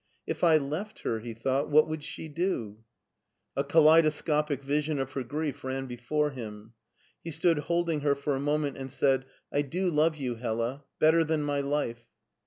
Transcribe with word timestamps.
"If 0.25 0.43
I 0.43 0.57
left 0.57 1.03
her/' 1.03 1.21
he 1.21 1.35
thought," 1.35 1.69
what 1.69 1.87
would 1.87 2.01
she 2.03 2.27
do!" 2.27 2.79
A 3.55 3.63
kaleidoscopic 3.63 4.63
vision 4.63 4.97
of 4.97 5.11
her 5.11 5.21
grief 5.23 5.63
ran 5.63 5.85
before 5.85 6.31
him. 6.31 6.73
He 7.23 7.29
stood 7.29 7.59
holding 7.59 7.99
her 7.99 8.15
for 8.15 8.35
a 8.35 8.39
moment, 8.39 8.77
and 8.77 8.89
said," 8.91 9.25
I 9.53 9.61
do 9.61 9.91
love 9.91 10.15
you, 10.15 10.33
Hella, 10.33 10.85
better 10.99 11.23
than 11.23 11.43
my 11.43 11.59
life. 11.61 12.03